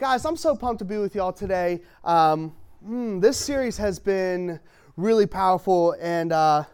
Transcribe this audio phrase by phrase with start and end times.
[0.00, 1.82] guys, I'm so pumped to be with y'all today.
[2.04, 4.58] Um, mm, this series has been
[4.96, 6.64] really powerful, and uh,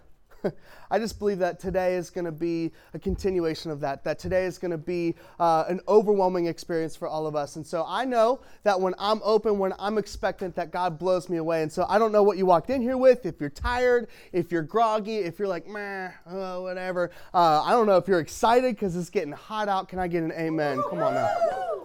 [0.90, 4.44] I just believe that today is going to be a continuation of that, that today
[4.44, 7.56] is going to be uh, an overwhelming experience for all of us.
[7.56, 11.38] And so I know that when I'm open, when I'm expectant, that God blows me
[11.38, 11.62] away.
[11.62, 14.52] And so I don't know what you walked in here with, if you're tired, if
[14.52, 17.10] you're groggy, if you're like, meh, oh, whatever.
[17.34, 19.88] Uh, I don't know if you're excited because it's getting hot out.
[19.88, 20.82] Can I get an amen?
[20.90, 21.28] Come on now.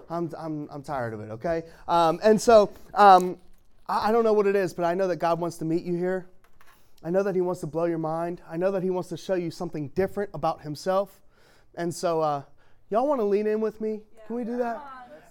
[0.10, 1.64] I'm, I'm, I'm tired of it, okay?
[1.88, 3.38] Um, and so um,
[3.88, 5.84] I, I don't know what it is, but I know that God wants to meet
[5.84, 6.28] you here.
[7.04, 8.42] I know that He wants to blow your mind.
[8.50, 11.22] I know that He wants to show you something different about Himself.
[11.76, 12.44] And so, uh,
[12.90, 14.02] y'all want to lean in with me?
[14.16, 14.24] Yeah.
[14.28, 14.82] Can we do that?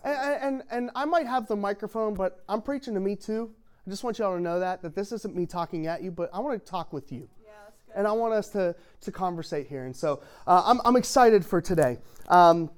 [0.03, 3.51] And, and, and I might have the microphone, but I'm preaching to me too.
[3.87, 6.31] I just want y'all to know that, that this isn't me talking at you, but
[6.33, 7.29] I want to talk with you.
[7.45, 7.51] Yeah,
[7.95, 9.85] and I want us to, to conversate here.
[9.85, 11.99] And so uh, I'm, I'm excited for today.
[12.29, 12.71] Um,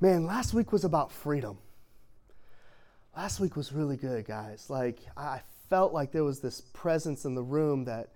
[0.00, 1.58] Man, last week was about freedom.
[3.16, 4.70] Last week was really good, guys.
[4.70, 8.08] Like, I felt like there was this presence in the room that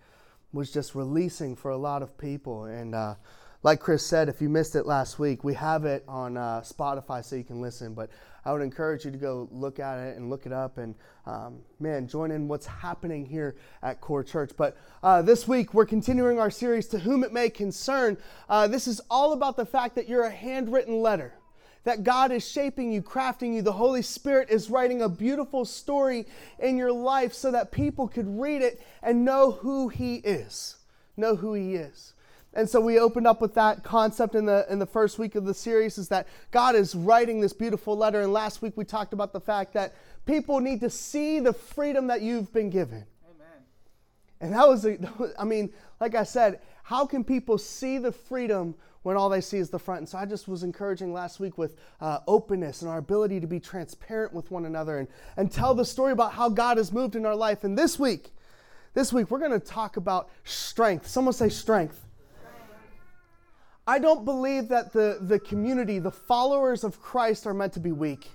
[0.53, 2.65] was just releasing for a lot of people.
[2.65, 3.15] And uh,
[3.63, 7.25] like Chris said, if you missed it last week, we have it on uh, Spotify
[7.25, 7.95] so you can listen.
[7.95, 8.11] But
[8.45, 10.95] I would encourage you to go look at it and look it up and,
[11.27, 14.51] um, man, join in what's happening here at Core Church.
[14.57, 18.19] But uh, this week, we're continuing our series, To Whom It May Concern.
[18.49, 21.35] Uh, this is all about the fact that you're a handwritten letter
[21.85, 23.63] that God is shaping you, crafting you.
[23.63, 26.27] The Holy Spirit is writing a beautiful story
[26.59, 30.77] in your life so that people could read it and know who He is.
[31.17, 32.15] Know who He is.
[32.55, 35.47] And so we opened up with that concept in the in the first week of
[35.47, 38.21] the series is that God is writing this beautiful letter.
[38.21, 39.95] And last week we talked about the fact that
[40.27, 43.07] people need to see the freedom that you've been given.
[43.25, 43.63] Amen.
[44.41, 44.99] And that was, a,
[45.39, 49.59] I mean, like I said, how can people see the freedom when all they see
[49.59, 50.01] is the front.
[50.01, 53.47] And so I just was encouraging last week with uh, openness and our ability to
[53.47, 57.17] be transparent with one another and, and tell the story about how God has moved
[57.17, 57.65] in our life.
[57.65, 58.31] And this week,
[58.95, 61.07] this week, we're going to talk about strength.
[61.07, 61.99] Someone say strength.
[63.85, 67.91] I don't believe that the, the community, the followers of Christ, are meant to be
[67.91, 68.31] weak.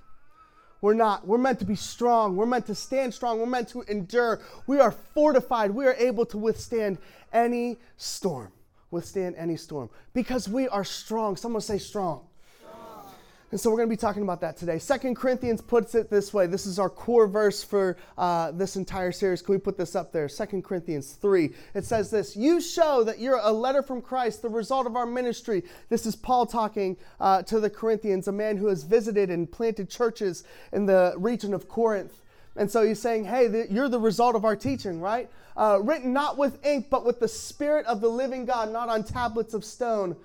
[0.81, 1.25] We're not.
[1.25, 2.35] We're meant to be strong.
[2.35, 3.39] We're meant to stand strong.
[3.39, 4.41] We're meant to endure.
[4.67, 5.71] We are fortified.
[5.71, 6.97] We are able to withstand
[7.31, 8.51] any storm
[8.91, 11.35] withstand any storm because we are strong.
[11.35, 12.25] Someone say strong.
[12.59, 13.13] strong.
[13.51, 14.77] And so we're going to be talking about that today.
[14.77, 16.47] Second Corinthians puts it this way.
[16.47, 19.41] This is our core verse for uh, this entire series.
[19.41, 20.27] Can we put this up there?
[20.27, 21.51] Second Corinthians 3.
[21.73, 25.05] It says this You show that you're a letter from Christ, the result of our
[25.05, 25.63] ministry.
[25.89, 29.89] This is Paul talking uh, to the Corinthians, a man who has visited and planted
[29.89, 30.43] churches
[30.73, 32.21] in the region of Corinth.
[32.57, 35.29] And so he's saying, Hey, you're the result of our teaching, right?
[35.57, 39.03] uh, written not with ink, but with the Spirit of the living God, not on
[39.03, 40.15] tablets of stone,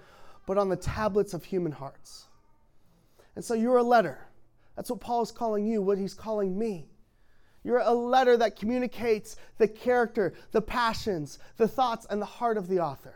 [0.47, 2.26] but on the tablets of human hearts.
[3.34, 4.19] And so you're a letter.
[4.76, 6.91] That's what Paul is calling you, what he's calling me.
[7.65, 12.69] You're a letter that communicates the character, the passions, the thoughts, and the heart of
[12.69, 13.14] the author.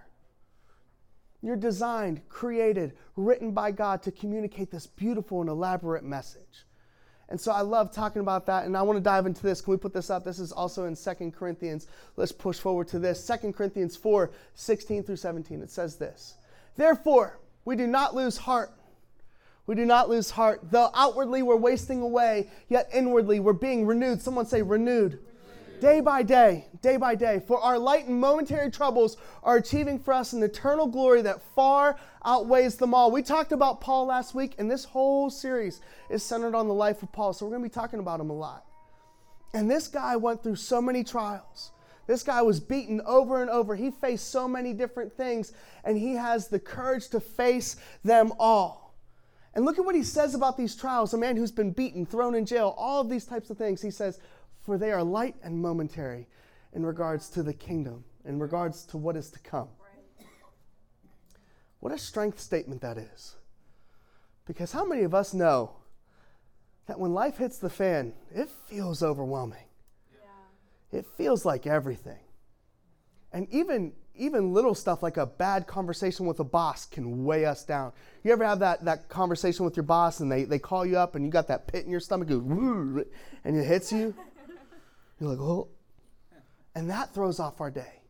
[1.43, 6.65] You're designed, created, written by God to communicate this beautiful and elaborate message.
[7.29, 9.61] And so I love talking about that, and I want to dive into this.
[9.61, 10.25] Can we put this up?
[10.25, 11.89] This is also in Second Corinthians.
[12.17, 13.23] Let's push forward to this.
[13.23, 15.61] Second Corinthians 4 16 through 17.
[15.61, 16.37] It says this
[16.77, 18.71] Therefore, we do not lose heart.
[19.67, 20.71] We do not lose heart.
[20.71, 24.23] Though outwardly we're wasting away, yet inwardly we're being renewed.
[24.23, 25.19] Someone say, renewed
[25.81, 27.43] day by day, day by day.
[27.47, 31.99] For our light and momentary troubles are achieving for us an eternal glory that far
[32.25, 33.11] outweighs them all.
[33.11, 37.03] We talked about Paul last week, and this whole series is centered on the life
[37.03, 37.33] of Paul.
[37.33, 38.65] So we're going to be talking about him a lot.
[39.55, 41.73] And this guy went through so many trials.
[42.07, 43.75] This guy was beaten over and over.
[43.75, 45.53] He faced so many different things,
[45.85, 48.95] and he has the courage to face them all.
[49.55, 51.15] And look at what he says about these trials.
[51.15, 53.81] A man who's been beaten, thrown in jail, all of these types of things.
[53.81, 54.21] He says,
[54.67, 56.27] for they are light and momentary
[56.73, 59.69] in regards to the kingdom, in regards to what is to come.
[61.81, 63.37] What a strength statement that is.
[64.45, 65.77] Because how many of us know
[66.87, 69.69] that when life hits the fan, it feels overwhelming?
[70.13, 70.99] Yeah.
[70.99, 72.19] It feels like everything.
[73.33, 77.65] And even even little stuff like a bad conversation with a boss can weigh us
[77.65, 77.93] down.
[78.25, 81.15] You ever have that, that conversation with your boss and they, they call you up
[81.15, 83.05] and you got that pit in your stomach and
[83.45, 84.15] it hits you?
[85.21, 85.69] You're like, oh.
[86.75, 88.03] And that throws off our day.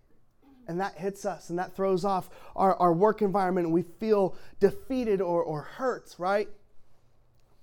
[0.68, 4.34] And that hits us and that throws off our, our work environment and we feel
[4.58, 6.48] defeated or, or hurt, right?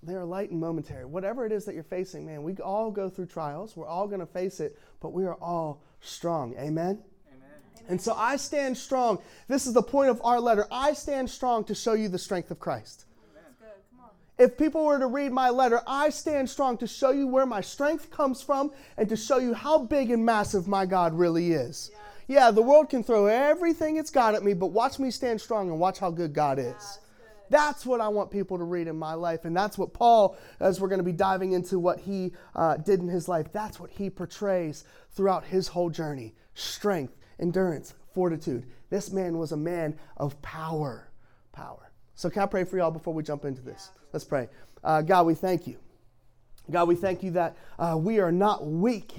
[0.01, 1.05] They are light and momentary.
[1.05, 3.75] Whatever it is that you're facing, man, we all go through trials.
[3.75, 6.53] We're all going to face it, but we are all strong.
[6.55, 7.01] Amen?
[7.27, 7.49] Amen?
[7.89, 9.19] And so I stand strong.
[9.47, 10.65] This is the point of our letter.
[10.71, 13.05] I stand strong to show you the strength of Christ.
[14.43, 17.61] If people were to read my letter, I stand strong to show you where my
[17.61, 21.91] strength comes from and to show you how big and massive my God really is.
[22.27, 25.39] Yeah, yeah the world can throw everything it's got at me, but watch me stand
[25.39, 26.65] strong and watch how good God is.
[26.65, 29.45] Yeah, that's what I want people to read in my life.
[29.45, 32.99] And that's what Paul, as we're going to be diving into what he uh, did
[32.99, 38.65] in his life, that's what he portrays throughout his whole journey strength, endurance, fortitude.
[38.89, 41.09] This man was a man of power.
[41.53, 41.92] Power.
[42.15, 43.89] So, can I pray for y'all before we jump into this?
[44.11, 44.49] Let's pray.
[44.83, 45.77] Uh, God, we thank you.
[46.69, 49.13] God, we thank you that uh, we are not weak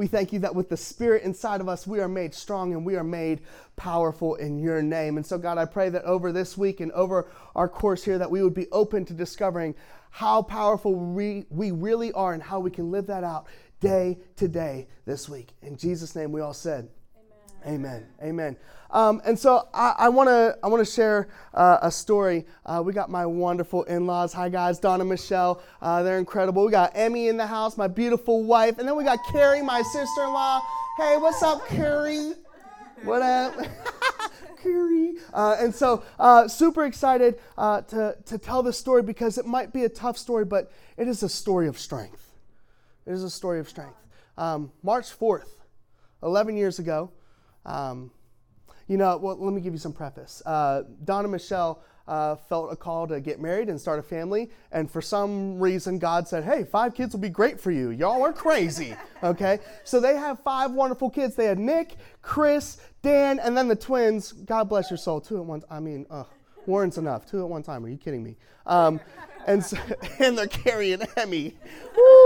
[0.00, 2.86] we thank you that with the Spirit inside of us, we are made strong and
[2.86, 3.42] we are made
[3.76, 5.18] powerful in your name.
[5.18, 8.30] And so, God, I pray that over this week and over our course here, that
[8.30, 9.74] we would be open to discovering
[10.08, 13.46] how powerful we, we really are and how we can live that out
[13.80, 15.50] day to day this week.
[15.60, 16.88] In Jesus' name, we all said,
[17.66, 18.06] Amen.
[18.22, 18.56] Amen.
[18.90, 22.46] Um, and so I want to I want to share uh, a story.
[22.66, 24.32] Uh, we got my wonderful in-laws.
[24.32, 25.62] Hi guys, Donna, Michelle.
[25.80, 26.64] Uh, they're incredible.
[26.64, 29.82] We got Emmy in the house, my beautiful wife, and then we got Carrie, my
[29.82, 30.60] sister-in-law.
[30.96, 32.32] Hey, what's up, Carrie?
[33.04, 33.54] What up?
[34.62, 35.14] Carrie.
[35.32, 39.72] Uh, and so, uh, super excited uh, to, to tell this story because it might
[39.72, 42.32] be a tough story, but it is a story of strength.
[43.06, 43.96] It is a story of strength.
[44.36, 45.48] Um, March 4th,
[46.22, 47.10] 11 years ago,
[47.66, 48.10] um,
[48.86, 50.42] you know, well, let me give you some preface.
[50.44, 54.50] Uh, Don and Michelle uh, felt a call to get married and start a family,
[54.72, 57.90] and for some reason, God said, "Hey, five kids will be great for you.
[57.90, 61.36] Y'all are crazy." okay, so they have five wonderful kids.
[61.36, 64.32] They had Nick, Chris, Dan, and then the twins.
[64.32, 65.64] God bless your soul, two at once.
[65.70, 66.24] I mean, uh,
[66.66, 67.26] Warren's enough.
[67.26, 67.84] Two at one time.
[67.84, 68.36] Are you kidding me?
[68.66, 69.00] Um,
[69.46, 69.76] and so,
[70.18, 71.56] and they're carrying Emmy.
[71.96, 72.02] Woo!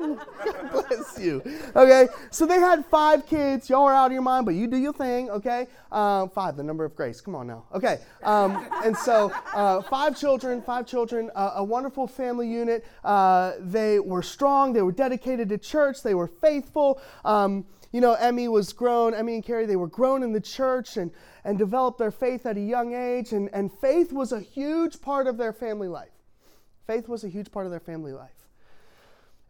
[0.00, 0.26] God
[0.88, 1.42] bless you.
[1.76, 3.68] Okay, so they had five kids.
[3.68, 5.30] Y'all are out of your mind, but you do your thing.
[5.30, 7.20] Okay, um, five, the number of grace.
[7.20, 7.64] Come on now.
[7.74, 12.84] Okay, um, and so uh, five children, five children, uh, a wonderful family unit.
[13.04, 14.72] Uh, they were strong.
[14.72, 16.02] They were dedicated to church.
[16.02, 17.00] They were faithful.
[17.24, 20.96] Um, you know, Emmy was grown, Emmy and Carrie, they were grown in the church
[20.96, 21.10] and,
[21.44, 23.32] and developed their faith at a young age.
[23.32, 26.12] And, and faith was a huge part of their family life.
[26.86, 28.39] Faith was a huge part of their family life.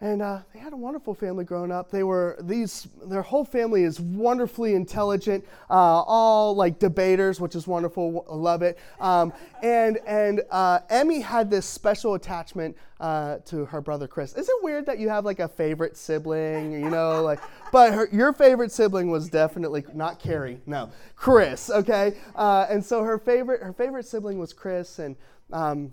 [0.02, 1.90] And uh, they had a wonderful family growing up.
[1.90, 2.88] They were these.
[3.04, 8.24] Their whole family is wonderfully intelligent, uh, all like debaters, which is wonderful.
[8.30, 8.78] I love it.
[8.98, 9.30] Um,
[9.62, 14.34] and and uh, Emmy had this special attachment uh, to her brother Chris.
[14.34, 16.72] Is it weird that you have like a favorite sibling?
[16.72, 17.40] You know, like,
[17.72, 20.62] but her, your favorite sibling was definitely not Carrie.
[20.64, 21.68] No, Chris.
[21.68, 22.16] Okay.
[22.34, 25.14] Uh, and so her favorite her favorite sibling was Chris, and
[25.52, 25.92] um,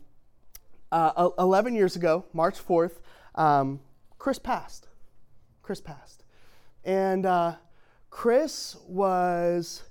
[0.93, 2.99] uh, 11 years ago, March 4th,
[3.35, 3.81] um,
[4.17, 4.87] Chris passed.
[5.61, 6.23] Chris passed.
[6.83, 7.55] And uh,
[8.09, 9.83] Chris was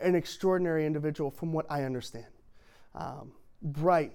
[0.00, 2.26] an extraordinary individual from what I understand.
[2.94, 3.32] Um,
[3.62, 4.12] bright,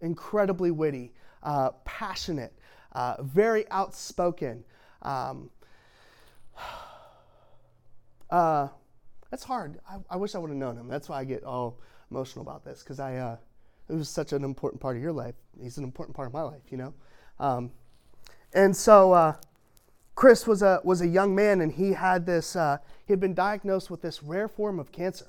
[0.00, 1.12] incredibly witty,
[1.42, 2.52] uh, passionate,
[2.92, 4.64] uh, very outspoken.
[5.02, 5.50] Um,
[8.30, 8.68] uh,
[9.30, 9.78] that's hard.
[9.88, 10.88] I, I, wish I would have known him.
[10.88, 11.78] That's why I get all
[12.10, 13.36] emotional about this because I uh,
[13.88, 15.34] it was such an important part of your life.
[15.60, 16.94] He's an important part of my life, you know.
[17.38, 17.70] Um,
[18.52, 19.34] and so uh,
[20.14, 22.56] Chris was a was a young man, and he had this.
[22.56, 25.26] Uh, he had been diagnosed with this rare form of cancer.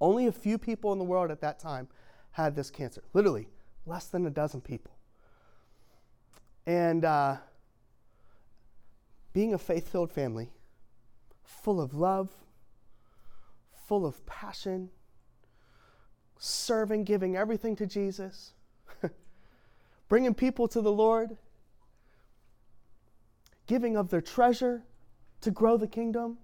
[0.00, 1.88] Only a few people in the world at that time
[2.32, 3.02] had this cancer.
[3.12, 3.48] Literally,
[3.86, 4.92] less than a dozen people.
[6.66, 7.36] And uh,
[9.32, 10.50] being a faith-filled family,
[11.44, 12.30] full of love,
[13.86, 14.90] full of passion
[16.38, 18.52] serving, giving everything to Jesus,
[20.08, 21.36] bringing people to the Lord,
[23.66, 24.84] giving of their treasure
[25.40, 26.38] to grow the kingdom,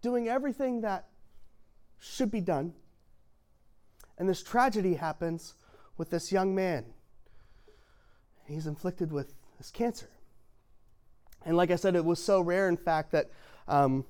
[0.00, 1.06] doing everything that
[1.98, 2.72] should be done.
[4.18, 5.54] And this tragedy happens
[5.96, 6.86] with this young man.
[8.46, 10.10] He's inflicted with this cancer.
[11.44, 13.30] And like I said, it was so rare, in fact, that
[13.68, 14.04] um,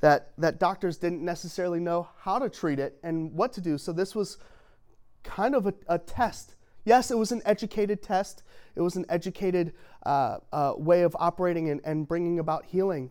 [0.00, 3.78] that, that doctors didn't necessarily know how to treat it and what to do.
[3.78, 4.38] So this was
[5.22, 6.54] kind of a, a test.
[6.84, 8.42] Yes, it was an educated test,
[8.74, 9.74] it was an educated
[10.06, 13.10] uh, uh, way of operating and, and bringing about healing.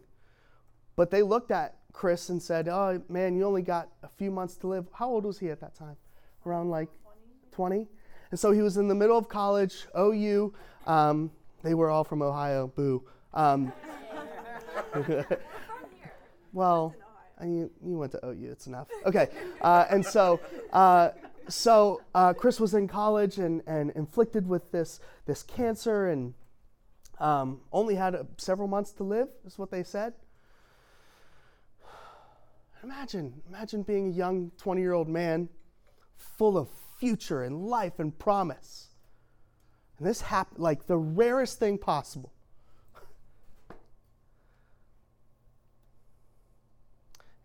[0.96, 4.56] But they looked at Chris and said, Oh, man, you only got a few months
[4.58, 4.88] to live.
[4.94, 5.96] How old was he at that time?
[6.46, 6.90] Around like
[7.52, 7.78] 20?
[7.78, 7.88] 20?
[8.32, 10.54] And so he was in the middle of college, OU.
[10.86, 11.32] Um,
[11.64, 13.04] they were all from Ohio, boo.
[13.34, 13.72] Um,
[16.52, 16.96] Well,
[17.44, 18.88] you, you went to OU, it's enough.
[19.06, 19.30] Okay,
[19.62, 20.40] uh, and so,
[20.74, 21.10] uh,
[21.48, 26.34] so uh, Chris was in college and, and inflicted with this, this cancer and
[27.20, 30.14] um, only had a, several months to live, is what they said.
[32.84, 35.50] Imagine, imagine being a young 20 year old man
[36.16, 38.88] full of future and life and promise.
[39.98, 42.34] And this happened like the rarest thing possible.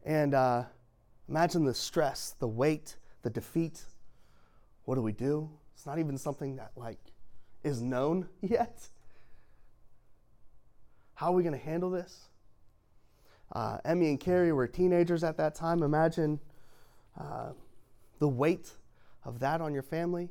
[0.07, 0.65] And uh,
[1.31, 3.85] imagine the stress, the weight, the defeat.
[4.85, 5.50] What do we do?
[5.75, 7.00] It's not even something that like
[7.64, 8.87] is known yet.
[11.14, 12.26] How are we going to handle this?
[13.52, 15.83] Uh, Emmy and Carrie were teenagers at that time.
[15.83, 16.38] Imagine
[17.19, 17.50] uh,
[18.19, 18.71] the weight
[19.25, 20.28] of that on your family.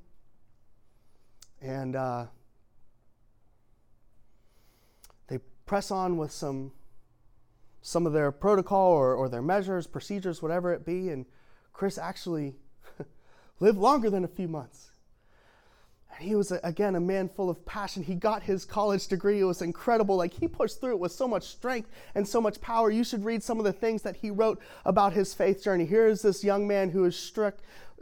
[1.62, 2.26] And uh,
[5.28, 6.72] they press on with some
[7.86, 11.10] some of their protocol or, or their measures, procedures, whatever it be.
[11.10, 11.26] And
[11.74, 12.56] Chris actually
[13.64, 14.92] lived longer than a few months.
[16.12, 18.04] And he was, again, a man full of passion.
[18.04, 19.40] He got his college degree.
[19.40, 20.18] It was incredible.
[20.18, 22.92] Like, he pushed through it with so much strength and so much power.
[22.92, 25.86] You should read some of the things that he wrote about his faith journey.
[25.86, 27.56] Here is this young man who is struck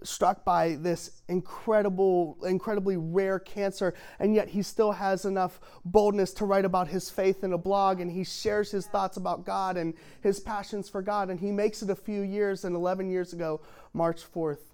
[0.03, 6.44] struck by this incredible, incredibly rare cancer, and yet he still has enough boldness to
[6.44, 9.94] write about his faith in a blog, and he shares his thoughts about God and
[10.22, 13.62] his passions for God, and he makes it a few years, and 11 years ago,
[13.94, 14.71] March 4th,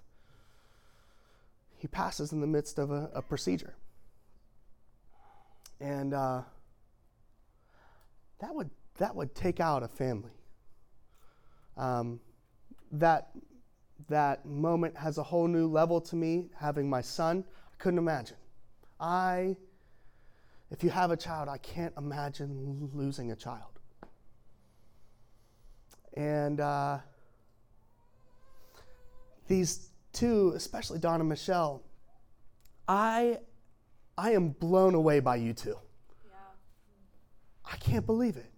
[1.78, 3.74] he passes in the midst of a, a procedure.
[5.80, 6.42] And uh,
[8.40, 10.32] that would that would take out a family.
[11.76, 12.20] Um,
[12.92, 13.30] that
[14.08, 16.50] that moment has a whole new level to me.
[16.56, 18.36] Having my son, I couldn't imagine.
[19.00, 19.56] I,
[20.70, 23.78] if you have a child, I can't imagine losing a child.
[26.14, 26.98] And uh,
[29.46, 29.90] these
[30.26, 31.82] especially Donna and Michelle,
[32.86, 33.38] I,
[34.16, 35.76] I am blown away by you two.
[36.26, 36.34] Yeah.
[37.64, 38.50] I can't believe it.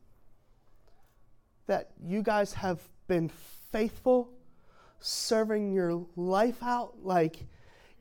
[1.67, 3.31] That you guys have been
[3.73, 4.31] faithful
[5.01, 7.47] serving your life out, like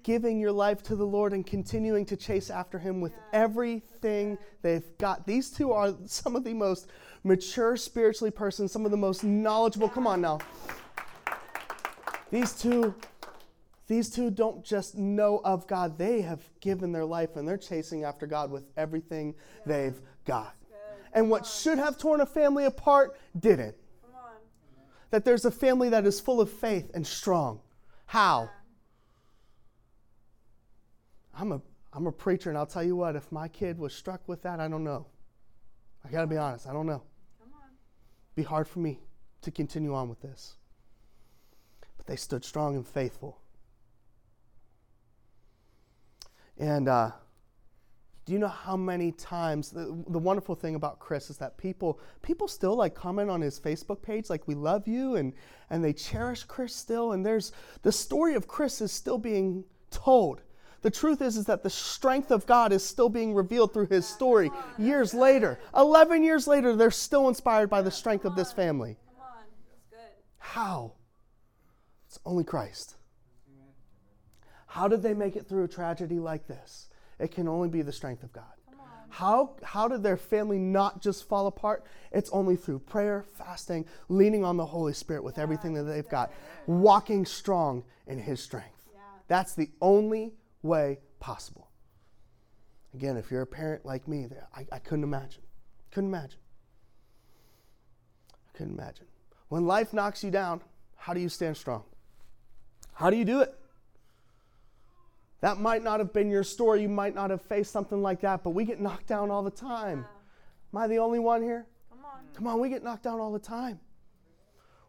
[0.03, 4.97] giving your life to the Lord and continuing to chase after Him with everything they've
[4.97, 5.25] got.
[5.25, 6.87] These two are some of the most
[7.23, 9.89] mature spiritually persons, some of the most knowledgeable.
[9.89, 10.39] Come on now.
[12.31, 12.93] These two
[13.89, 18.03] these two don't just know of God, they have given their life and they're chasing
[18.03, 19.33] after God with everything
[19.65, 20.55] they've got.
[21.11, 23.75] And what should have torn a family apart didn't
[25.09, 27.59] that there's a family that is full of faith and strong.
[28.05, 28.51] How?
[31.35, 34.21] I'm a, I'm a preacher, and I'll tell you what, if my kid was struck
[34.27, 35.07] with that, I don't know.
[36.05, 37.01] I got to be honest, I don't know.
[37.39, 37.69] Come on.
[38.35, 38.99] Be hard for me
[39.41, 40.57] to continue on with this.
[41.97, 43.39] But they stood strong and faithful.
[46.59, 47.11] And uh,
[48.25, 51.99] do you know how many times the, the wonderful thing about chris is that people
[52.21, 55.33] people still like comment on his facebook page like we love you and
[55.71, 60.43] and they cherish chris still and there's the story of chris is still being told
[60.81, 64.07] the truth is, is that the strength of God is still being revealed through his
[64.07, 65.59] story years later.
[65.75, 68.97] 11 years later, they're still inspired by the strength of this family.
[70.37, 70.93] How?
[72.07, 72.95] It's only Christ.
[74.69, 76.89] How did they make it through a tragedy like this?
[77.17, 78.45] It can only be the strength of God.
[79.09, 81.83] How, how did their family not just fall apart?
[82.11, 86.31] It's only through prayer, fasting, leaning on the Holy Spirit with everything that they've got,
[86.67, 88.87] walking strong in His strength.
[89.27, 91.71] That's the only way possible.
[92.93, 95.41] Again, if you're a parent like me, I, I couldn't imagine.
[95.89, 96.39] Couldn't imagine.
[98.31, 99.07] I couldn't imagine.
[99.47, 100.61] When life knocks you down,
[100.95, 101.83] how do you stand strong?
[102.93, 103.55] How do you do it?
[105.41, 106.81] That might not have been your story.
[106.81, 109.51] You might not have faced something like that, but we get knocked down all the
[109.51, 110.05] time.
[110.73, 111.65] Am I the only one here?
[111.89, 112.19] Come on.
[112.33, 113.79] Come on, we get knocked down all the time.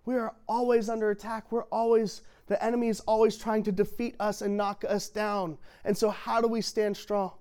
[0.07, 1.53] We are always under attack.
[1.53, 5.57] We're always, the enemy is always trying to defeat us and knock us down.
[5.85, 7.33] And so, how do we stand strong?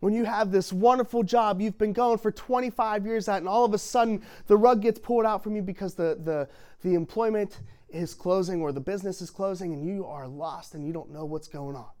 [0.00, 3.64] When you have this wonderful job you've been going for 25 years at, and all
[3.66, 6.48] of a sudden the rug gets pulled out from you because the, the,
[6.82, 7.60] the employment
[7.92, 11.24] is closing or the business is closing and you are lost and you don't know
[11.24, 11.88] what's going on.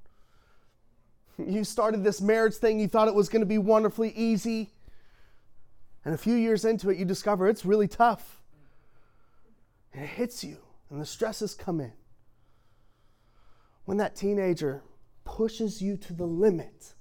[1.38, 4.74] You started this marriage thing, you thought it was going to be wonderfully easy.
[6.04, 8.42] And a few years into it, you discover it's really tough.
[9.94, 10.58] And it hits you,
[10.90, 11.92] and the stresses come in.
[13.86, 14.82] When that teenager
[15.24, 16.92] pushes you to the limit,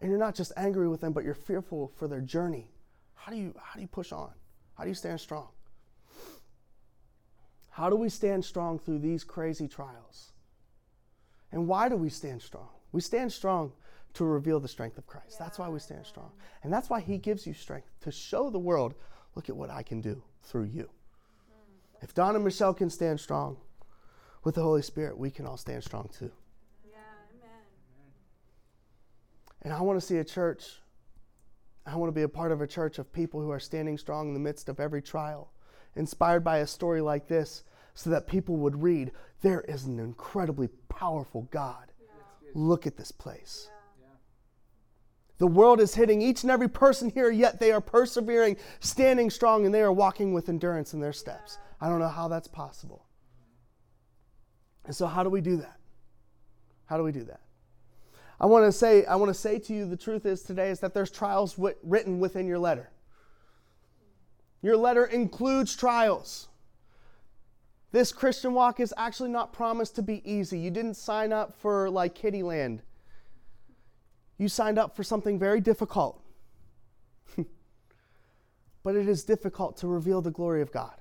[0.00, 2.70] and you're not just angry with them, but you're fearful for their journey,
[3.14, 4.30] how do you, how do you push on?
[4.74, 5.48] How do you stand strong?
[7.70, 10.32] How do we stand strong through these crazy trials?
[11.52, 12.68] And why do we stand strong?
[12.92, 13.72] We stand strong
[14.14, 15.38] to reveal the strength of Christ.
[15.38, 16.32] That's why we stand strong.
[16.62, 18.94] And that's why He gives you strength to show the world
[19.34, 20.84] look at what I can do through you.
[20.84, 23.56] Mm, if Don and Michelle can stand strong
[24.42, 26.32] with the Holy Spirit, we can all stand strong too.
[26.84, 26.96] Yeah,
[27.30, 27.64] amen.
[29.62, 30.64] And I want to see a church,
[31.86, 34.28] I want to be a part of a church of people who are standing strong
[34.28, 35.52] in the midst of every trial,
[35.96, 40.68] inspired by a story like this, so that people would read, There is an incredibly
[40.88, 41.92] powerful God.
[42.00, 42.50] Yeah.
[42.54, 43.68] Look at this place.
[44.00, 44.06] Yeah.
[45.38, 49.64] The world is hitting each and every person here, yet they are persevering, standing strong,
[49.64, 51.58] and they are walking with endurance in their steps.
[51.80, 53.06] I don't know how that's possible.
[54.84, 55.76] And so, how do we do that?
[56.86, 57.40] How do we do that?
[58.40, 60.80] I want to say, I want to say to you, the truth is today is
[60.80, 62.90] that there's trials w- written within your letter.
[64.62, 66.48] Your letter includes trials.
[67.92, 70.58] This Christian walk is actually not promised to be easy.
[70.58, 72.80] You didn't sign up for like Kiddieland.
[74.38, 76.22] You signed up for something very difficult.
[78.84, 80.94] but it is difficult to reveal the glory of God.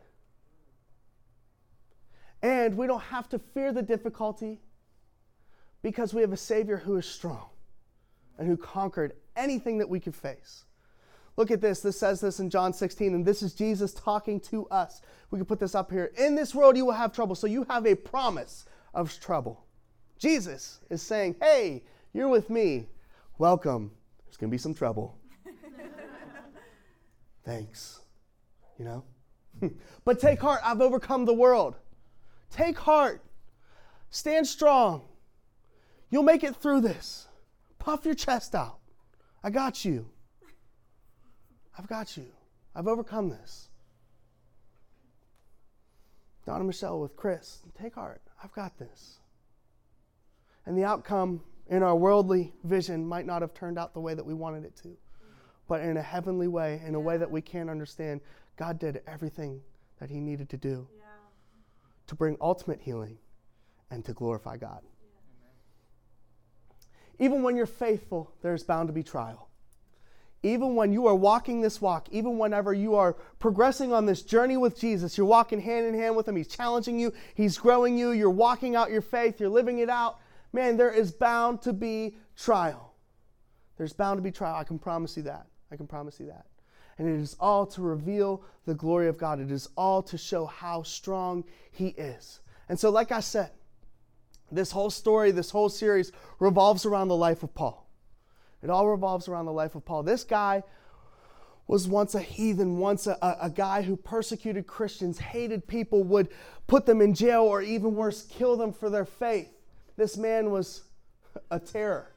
[2.41, 4.61] And we don't have to fear the difficulty
[5.81, 7.49] because we have a Savior who is strong
[8.37, 10.65] and who conquered anything that we could face.
[11.39, 11.79] Look at this.
[11.79, 15.01] This says this in John 16, and this is Jesus talking to us.
[15.31, 16.12] We can put this up here.
[16.17, 17.34] In this world, you will have trouble.
[17.34, 19.65] So you have a promise of trouble.
[20.17, 22.89] Jesus is saying, Hey, you're with me.
[23.38, 23.89] Welcome.
[24.25, 25.17] There's going to be some trouble.
[27.46, 28.01] Thanks.
[28.77, 29.03] You know?
[30.03, 30.60] but take heart.
[30.62, 31.77] I've overcome the world.
[32.51, 33.24] Take heart.
[34.10, 35.03] Stand strong.
[36.10, 37.29] You'll make it through this.
[37.77, 38.79] Puff your chest out.
[39.41, 40.10] I got you.
[41.77, 42.27] I've got you.
[42.75, 43.69] I've overcome this.
[46.45, 48.21] Donna Michelle with Chris, take heart.
[48.43, 49.19] I've got this.
[50.65, 54.25] And the outcome in our worldly vision might not have turned out the way that
[54.25, 54.97] we wanted it to.
[55.67, 58.21] But in a heavenly way, in a way that we can't understand,
[58.57, 59.61] God did everything
[59.99, 61.05] that He needed to do yeah.
[62.07, 63.19] to bring ultimate healing
[63.91, 64.81] and to glorify God.
[67.19, 69.48] Even when you're faithful, there's bound to be trial.
[70.41, 74.56] Even when you are walking this walk, even whenever you are progressing on this journey
[74.56, 76.38] with Jesus, you're walking hand in hand with Him.
[76.38, 80.19] He's challenging you, He's growing you, you're walking out your faith, you're living it out.
[80.54, 82.93] Man, there is bound to be trial.
[83.78, 84.56] There's bound to be trial.
[84.56, 85.45] I can promise you that.
[85.71, 86.45] I can promise you that.
[86.97, 89.39] And it is all to reveal the glory of God.
[89.39, 92.39] It is all to show how strong He is.
[92.69, 93.52] And so, like I said,
[94.52, 97.88] this whole story, this whole series revolves around the life of Paul.
[98.62, 100.04] It all revolves around the life of Paul.
[100.04, 100.63] This guy
[101.67, 106.30] was once a heathen, once a, a, guy who persecuted Christians, hated people, would
[106.65, 109.50] put them in jail, or even worse, kill them for their faith.
[109.95, 110.84] This man was
[111.52, 112.12] a terror.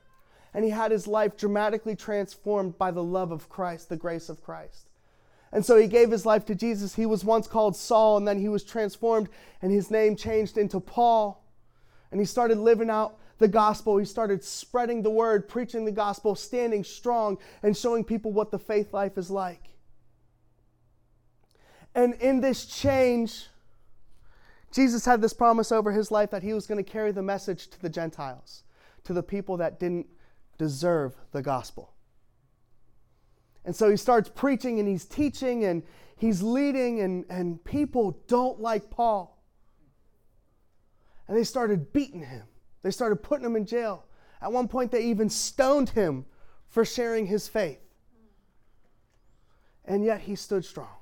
[0.55, 4.43] And he had his life dramatically transformed by the love of Christ, the grace of
[4.43, 4.89] Christ.
[5.53, 6.95] And so he gave his life to Jesus.
[6.95, 9.29] He was once called Saul, and then he was transformed,
[9.61, 11.43] and his name changed into Paul
[12.13, 13.99] and he started living out the gospel.
[13.99, 18.59] He started spreading the word, preaching the gospel, standing strong, and showing people what the
[18.59, 19.69] faith life is like.
[21.95, 23.49] And in this change,
[24.73, 27.69] Jesus had this promise over his life that he was going to carry the message
[27.69, 28.65] to the Gentiles,
[29.05, 30.07] to the people that didn't
[30.57, 31.93] deserve the gospel.
[33.67, 35.83] And so he starts preaching and he's teaching and
[36.17, 39.33] he's leading, and, and people don't like Paul
[41.33, 42.45] and they started beating him.
[42.83, 44.05] They started putting him in jail.
[44.41, 46.27] At one point, they even stoned him
[46.69, 47.81] for sharing his faith.
[49.85, 50.97] And yet, he stood strong.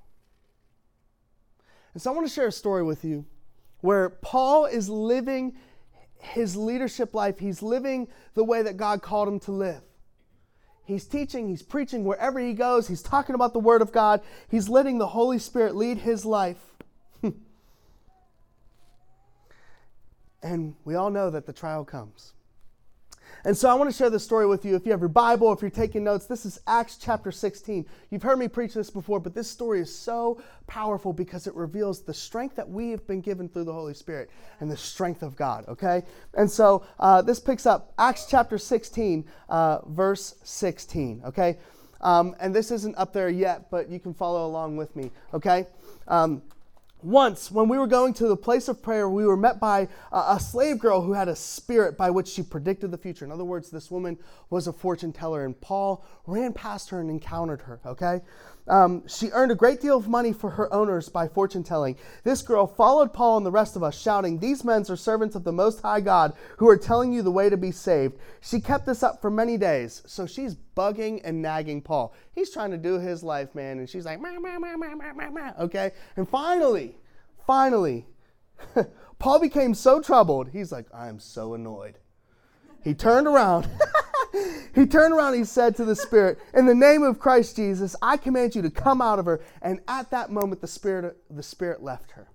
[1.92, 3.24] And so, I want to share a story with you
[3.80, 5.56] where Paul is living
[6.18, 7.38] his leadership life.
[7.38, 9.82] He's living the way that God called him to live.
[10.84, 14.68] He's teaching, he's preaching wherever he goes, he's talking about the Word of God, he's
[14.68, 16.69] letting the Holy Spirit lead his life.
[20.42, 22.32] And we all know that the trial comes.
[23.44, 24.76] And so I want to share this story with you.
[24.76, 27.86] If you have your Bible, if you're taking notes, this is Acts chapter 16.
[28.10, 32.02] You've heard me preach this before, but this story is so powerful because it reveals
[32.02, 35.36] the strength that we have been given through the Holy Spirit and the strength of
[35.36, 36.02] God, okay?
[36.34, 41.58] And so uh, this picks up Acts chapter 16, uh, verse 16, okay?
[42.02, 45.66] Um, and this isn't up there yet, but you can follow along with me, okay?
[46.08, 46.42] Um,
[47.02, 50.38] once, when we were going to the place of prayer, we were met by a,
[50.40, 53.24] slave girl who had a spirit by which she predicted the future.
[53.24, 54.18] In other words, this woman
[54.50, 58.20] was a fortune teller, and Paul ran past her and encountered her, okay?
[58.68, 61.96] Um, she earned a great deal of money for her owners by fortune telling.
[62.24, 65.44] This girl followed Paul and the rest of us, shouting, These men are servants of
[65.44, 68.16] the Most High God who are telling you the way to be saved.
[68.40, 70.02] She kept this up for many days.
[70.06, 72.14] So she's bugging and nagging Paul.
[72.32, 74.20] He's trying to do his life, man, and she's like,
[75.60, 75.92] okay?
[76.16, 76.96] And finally,
[77.46, 78.06] finally,
[79.18, 81.98] Paul became so troubled, he's like, I'm so annoyed.
[82.82, 83.68] He turned around.
[84.74, 87.96] he turned around and he said to the spirit, In the name of Christ Jesus,
[88.00, 89.40] I command you to come out of her.
[89.62, 92.28] And at that moment, the spirit, the spirit left her.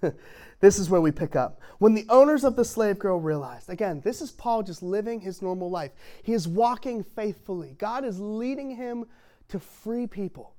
[0.60, 1.60] this is where we pick up.
[1.78, 5.42] When the owners of the slave girl realized, again, this is Paul just living his
[5.42, 5.92] normal life.
[6.22, 7.76] He is walking faithfully.
[7.78, 9.06] God is leading him
[9.48, 10.54] to free people.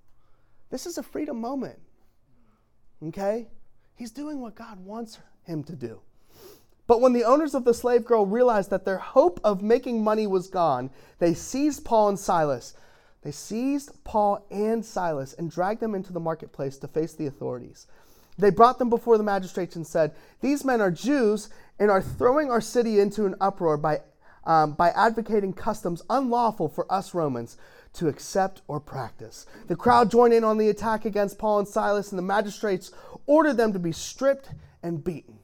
[0.69, 1.79] This is a freedom moment.
[3.07, 3.47] Okay?
[3.95, 6.01] He's doing what God wants him to do.
[6.89, 10.25] But when the owners of the slave girl realized that their hope of making money
[10.25, 12.73] was gone, they seized Paul and Silas.
[13.21, 17.85] They seized Paul and Silas and dragged them into the marketplace to face the authorities.
[18.39, 22.49] They brought them before the magistrates and said, These men are Jews and are throwing
[22.49, 23.99] our city into an uproar by,
[24.45, 27.55] um, by advocating customs unlawful for us Romans
[27.93, 29.45] to accept or practice.
[29.67, 32.91] The crowd joined in on the attack against Paul and Silas, and the magistrates
[33.27, 34.49] ordered them to be stripped
[34.81, 35.38] and beaten.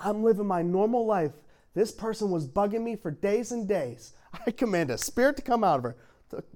[0.00, 1.32] I'm living my normal life.
[1.74, 4.12] This person was bugging me for days and days.
[4.46, 5.96] I command a spirit to come out of her.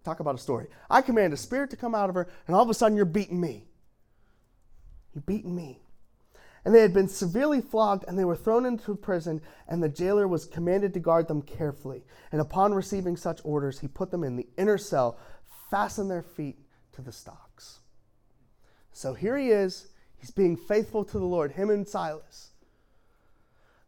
[0.05, 0.67] Talk about a story.
[0.89, 3.07] I command a spirit to come out of her, and all of a sudden you're
[3.07, 3.67] beating me.
[5.15, 5.81] You're beating me.
[6.65, 10.27] And they had been severely flogged, and they were thrown into prison, and the jailer
[10.27, 12.05] was commanded to guard them carefully.
[12.33, 15.19] And upon receiving such orders, he put them in the inner cell,
[15.71, 16.59] fastened their feet
[16.93, 17.81] to the stocks.
[18.93, 19.89] So here he is.
[20.17, 22.53] He's being faithful to the Lord, him and Silas.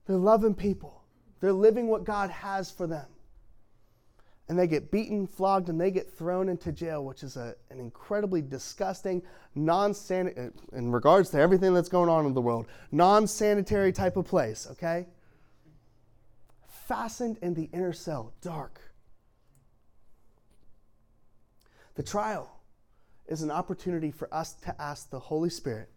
[0.06, 1.02] They're loving people,
[1.40, 3.06] they're living what God has for them.
[4.48, 7.80] And they get beaten, flogged, and they get thrown into jail, which is a, an
[7.80, 9.20] incredibly disgusting,
[9.56, 13.92] non sanitary, uh, in regards to everything that's going on in the world, non sanitary
[13.92, 15.06] type of place, okay?
[16.68, 18.80] Fastened in the inner cell, dark.
[21.96, 22.60] The trial
[23.26, 25.90] is an opportunity for us to ask the Holy Spirit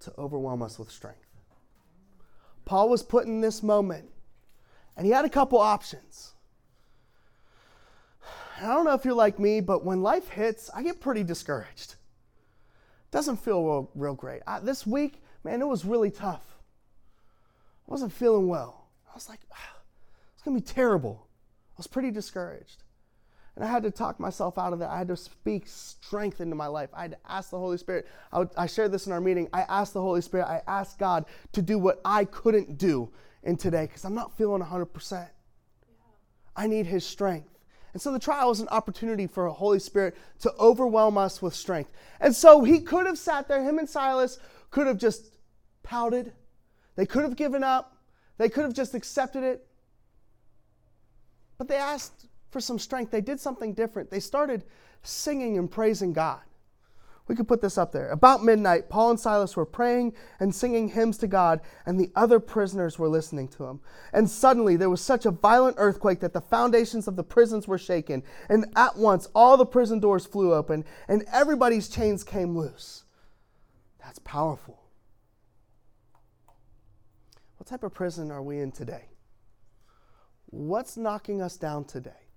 [0.00, 1.27] to overwhelm us with strength.
[2.68, 4.10] Paul was put in this moment,
[4.94, 6.34] and he had a couple options.
[8.60, 11.94] I don't know if you're like me, but when life hits, I get pretty discouraged.
[13.10, 14.42] Doesn't feel real, real great.
[14.46, 16.44] I, this week, man, it was really tough.
[17.88, 18.90] I wasn't feeling well.
[19.10, 19.40] I was like,
[20.34, 21.26] it's to be terrible.
[21.72, 22.82] I was pretty discouraged.
[23.58, 24.88] And I had to talk myself out of that.
[24.88, 26.90] I had to speak strength into my life.
[26.94, 28.06] I had to ask the Holy Spirit.
[28.30, 29.48] I, would, I shared this in our meeting.
[29.52, 33.10] I asked the Holy Spirit, I asked God to do what I couldn't do
[33.42, 35.10] in today because I'm not feeling 100%.
[35.10, 35.26] Yeah.
[36.54, 37.58] I need His strength.
[37.92, 41.52] And so the trial was an opportunity for a Holy Spirit to overwhelm us with
[41.52, 41.90] strength.
[42.20, 44.38] And so he could have sat there, him and Silas
[44.70, 45.34] could have just
[45.82, 46.32] pouted.
[46.94, 47.96] They could have given up.
[48.36, 49.66] They could have just accepted it.
[51.56, 54.10] But they asked for some strength, they did something different.
[54.10, 54.64] They started
[55.02, 56.40] singing and praising God.
[57.28, 58.08] We could put this up there.
[58.08, 62.40] About midnight, Paul and Silas were praying and singing hymns to God, and the other
[62.40, 63.80] prisoners were listening to them.
[64.14, 67.76] And suddenly there was such a violent earthquake that the foundations of the prisons were
[67.76, 73.04] shaken, and at once all the prison doors flew open, and everybody's chains came loose.
[74.00, 74.80] That's powerful.
[77.58, 79.10] What type of prison are we in today?
[80.46, 82.27] What's knocking us down today?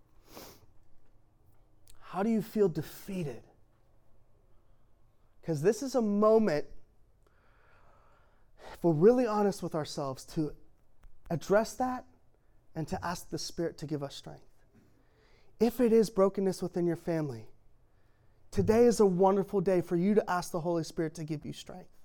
[2.11, 3.41] How do you feel defeated?
[5.39, 6.65] Because this is a moment,
[8.73, 10.51] if we're really honest with ourselves, to
[11.29, 12.03] address that
[12.75, 14.43] and to ask the Spirit to give us strength.
[15.61, 17.45] If it is brokenness within your family,
[18.51, 21.53] today is a wonderful day for you to ask the Holy Spirit to give you
[21.53, 21.95] strength.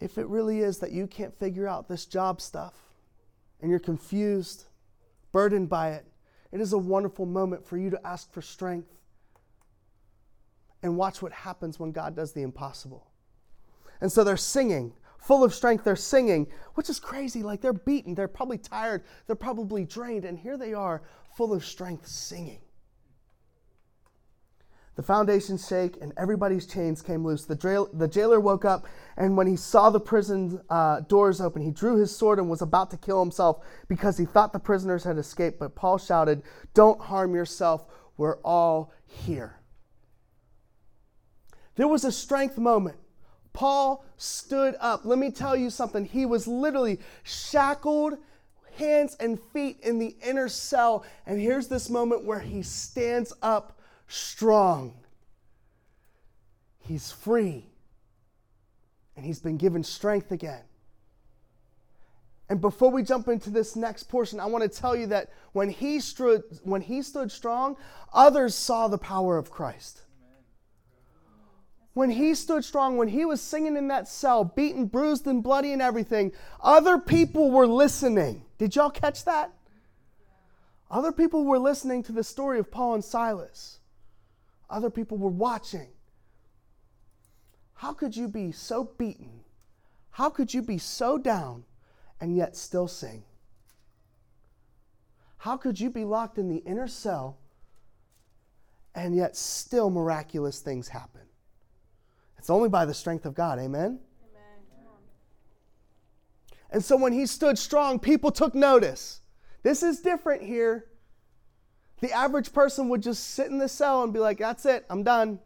[0.00, 2.74] If it really is that you can't figure out this job stuff
[3.62, 4.64] and you're confused,
[5.32, 6.04] burdened by it,
[6.52, 8.88] it is a wonderful moment for you to ask for strength
[10.82, 13.10] and watch what happens when God does the impossible.
[14.00, 17.42] And so they're singing, full of strength, they're singing, which is crazy.
[17.42, 21.02] Like they're beaten, they're probably tired, they're probably drained, and here they are,
[21.36, 22.60] full of strength, singing.
[24.98, 27.44] The foundations shake and everybody's chains came loose.
[27.44, 28.84] The, the jailer woke up,
[29.16, 32.62] and when he saw the prison uh, doors open, he drew his sword and was
[32.62, 35.60] about to kill himself because he thought the prisoners had escaped.
[35.60, 36.42] But Paul shouted,
[36.74, 37.84] Don't harm yourself.
[38.16, 39.60] We're all here.
[41.76, 42.96] There was a strength moment.
[43.52, 45.04] Paul stood up.
[45.04, 46.06] Let me tell you something.
[46.06, 48.14] He was literally shackled,
[48.74, 51.04] hands and feet in the inner cell.
[51.24, 53.77] And here's this moment where he stands up
[54.08, 54.94] strong.
[56.80, 57.66] He's free.
[59.16, 60.62] And he's been given strength again.
[62.48, 65.68] And before we jump into this next portion, I want to tell you that when
[65.68, 67.76] he stood, when he stood strong,
[68.12, 70.00] others saw the power of Christ.
[71.92, 75.72] When he stood strong, when he was singing in that cell, beaten, bruised, and bloody
[75.72, 78.44] and everything, other people were listening.
[78.56, 79.52] Did y'all catch that?
[80.90, 83.77] Other people were listening to the story of Paul and Silas.
[84.70, 85.88] Other people were watching.
[87.74, 89.40] How could you be so beaten?
[90.10, 91.64] How could you be so down
[92.20, 93.22] and yet still sing?
[95.38, 97.38] How could you be locked in the inner cell
[98.94, 101.22] and yet still miraculous things happen?
[102.36, 103.58] It's only by the strength of God.
[103.60, 104.00] Amen?
[104.00, 104.00] Amen.
[106.70, 109.20] And so when he stood strong, people took notice.
[109.62, 110.86] This is different here.
[112.00, 115.02] The average person would just sit in the cell and be like, That's it, I'm
[115.02, 115.40] done.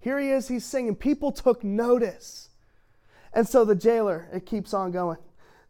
[0.00, 0.96] Here he is, he's singing.
[0.96, 2.48] People took notice.
[3.32, 5.18] And so the jailer, it keeps on going.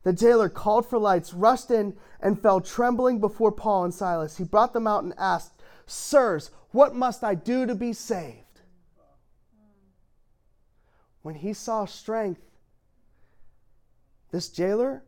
[0.03, 4.39] The jailer called for lights, rushed in, and fell trembling before Paul and Silas.
[4.39, 8.45] He brought them out and asked, Sirs, what must I do to be saved?
[11.23, 12.41] When he saw strength,
[14.31, 15.05] this jailer,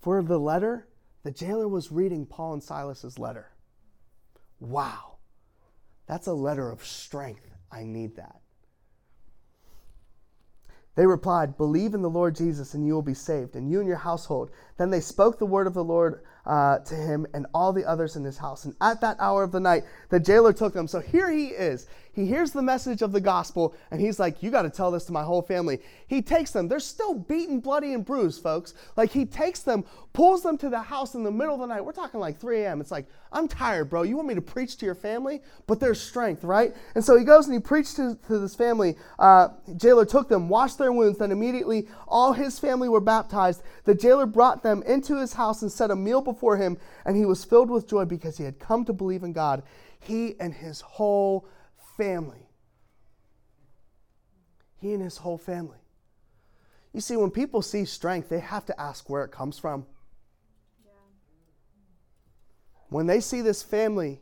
[0.00, 0.88] for the letter,
[1.22, 3.50] the jailer was reading Paul and Silas's letter.
[4.60, 5.16] Wow.
[6.06, 7.50] That's a letter of strength.
[7.70, 8.40] I need that.
[10.94, 13.88] They replied, Believe in the Lord Jesus, and you will be saved, and you and
[13.88, 14.50] your household.
[14.78, 18.16] Then they spoke the word of the Lord uh, to him and all the others
[18.16, 18.64] in his house.
[18.64, 20.86] And at that hour of the night, the jailer took them.
[20.86, 21.86] So here he is.
[22.16, 25.04] He hears the message of the gospel, and he's like, You got to tell this
[25.04, 25.80] to my whole family.
[26.06, 26.66] He takes them.
[26.66, 28.72] They're still beaten, bloody, and bruised, folks.
[28.96, 31.84] Like he takes them, pulls them to the house in the middle of the night.
[31.84, 32.80] We're talking like 3 a.m.
[32.80, 34.02] It's like, I'm tired, bro.
[34.02, 35.42] You want me to preach to your family?
[35.66, 36.74] But there's strength, right?
[36.94, 38.96] And so he goes and he preached to, to this family.
[39.18, 41.18] Uh, jailer took them, washed their wounds.
[41.18, 43.62] Then immediately all his family were baptized.
[43.84, 47.24] The jailer brought them into his house and set a meal before him, and he
[47.24, 49.62] was filled with joy because he had come to believe in God,
[50.00, 51.48] he and his whole
[51.96, 52.48] family.
[54.78, 55.78] He and his whole family.
[56.92, 59.86] You see, when people see strength, they have to ask where it comes from.
[60.84, 60.92] Yeah.
[62.88, 64.20] When they see this family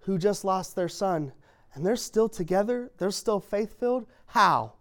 [0.00, 1.32] who just lost their son
[1.74, 4.74] and they're still together, they're still faith filled, how?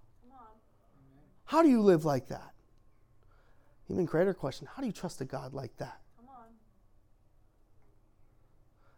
[1.46, 2.54] How do you live like that?
[3.90, 6.00] Even greater question how do you trust a God like that?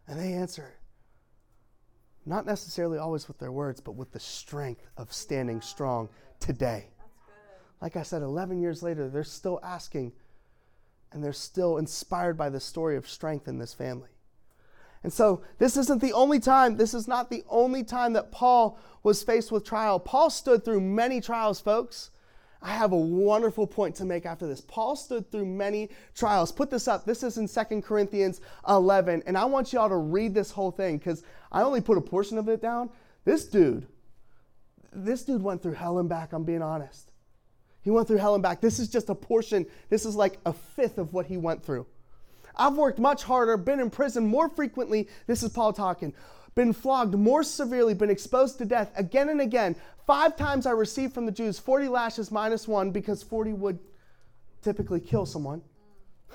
[0.08, 0.74] And they answer,
[2.24, 6.08] not necessarily always with their words, but with the strength of standing strong
[6.40, 6.88] today.
[7.80, 10.12] Like I said, 11 years later, they're still asking
[11.12, 14.10] and they're still inspired by the story of strength in this family.
[15.02, 18.78] And so, this isn't the only time, this is not the only time that Paul
[19.02, 20.00] was faced with trial.
[20.00, 22.10] Paul stood through many trials, folks.
[22.60, 24.60] I have a wonderful point to make after this.
[24.60, 26.50] Paul stood through many trials.
[26.50, 27.04] Put this up.
[27.04, 29.22] This is in 2 Corinthians 11.
[29.26, 32.00] And I want you all to read this whole thing because I only put a
[32.00, 32.90] portion of it down.
[33.24, 33.86] This dude,
[34.92, 37.12] this dude went through hell and back, I'm being honest.
[37.80, 38.60] He went through hell and back.
[38.60, 39.64] This is just a portion.
[39.88, 41.86] This is like a fifth of what he went through.
[42.56, 45.08] I've worked much harder, been in prison more frequently.
[45.28, 46.12] This is Paul talking
[46.58, 49.76] been flogged more severely, been exposed to death again and again.
[50.08, 53.78] Five times I received from the Jews 40 lashes minus one because 40 would
[54.60, 55.62] typically kill someone.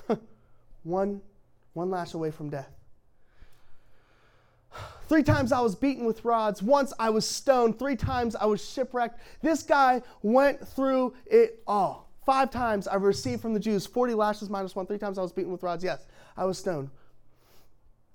[0.82, 1.20] one,
[1.74, 2.70] one lash away from death.
[5.10, 6.62] Three times I was beaten with rods.
[6.62, 7.78] Once I was stoned.
[7.78, 9.20] Three times I was shipwrecked.
[9.42, 12.08] This guy went through it all.
[12.24, 14.86] Five times I received from the Jews 40 lashes minus one.
[14.86, 15.84] Three times I was beaten with rods.
[15.84, 16.88] Yes, I was stoned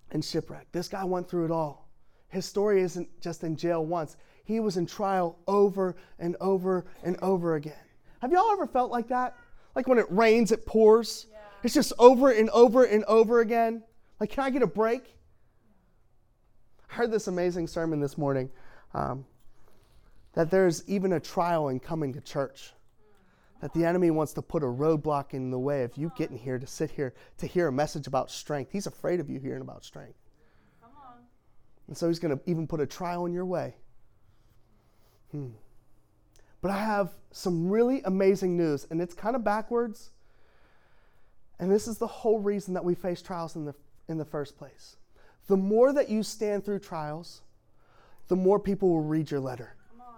[0.10, 0.74] and shipwrecked.
[0.74, 1.89] This guy went through it all.
[2.30, 7.18] His story isn't just in jail once, he was in trial over and over and
[7.22, 7.74] over again.
[8.22, 9.36] Have y'all ever felt like that?
[9.76, 11.28] Like when it rains, it pours?
[11.32, 11.38] Yeah.
[11.64, 13.84] It's just over and over and over again.
[14.20, 15.16] Like, can I get a break?
[16.90, 18.50] I heard this amazing sermon this morning
[18.94, 19.26] um,
[20.34, 22.74] that there's even a trial in coming to church.
[23.62, 26.58] That the enemy wants to put a roadblock in the way of you getting here
[26.58, 28.72] to sit here to hear a message about strength.
[28.72, 30.18] He's afraid of you hearing about strength.
[31.90, 33.74] And so he's going to even put a trial in your way.
[35.32, 35.48] Hmm.
[36.62, 40.12] But I have some really amazing news, and it's kind of backwards.
[41.58, 43.74] And this is the whole reason that we face trials in the,
[44.08, 44.98] in the first place.
[45.48, 47.42] The more that you stand through trials,
[48.28, 49.76] the more people will read your letter.
[49.90, 50.16] Come on.